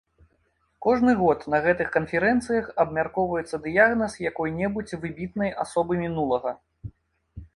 Кожны 0.85 1.11
год 1.19 1.43
на 1.53 1.59
гэтых 1.65 1.89
канферэнцыях 1.97 2.71
абмяркоўваецца 2.83 3.61
дыягназ 3.67 4.13
якой-небудзь 4.31 4.97
выбітнай 5.05 5.51
асобы 5.65 5.93
мінулага. 6.05 6.51